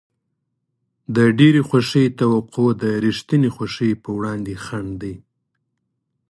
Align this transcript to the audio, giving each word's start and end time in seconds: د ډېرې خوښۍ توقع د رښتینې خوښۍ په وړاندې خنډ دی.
د 1.15 1.17
ډېرې 1.39 1.61
خوښۍ 1.69 2.05
توقع 2.19 2.67
د 2.83 2.83
رښتینې 3.05 3.49
خوښۍ 3.55 3.91
په 4.03 4.09
وړاندې 4.17 4.53
خنډ 4.65 4.91
دی. 5.01 5.15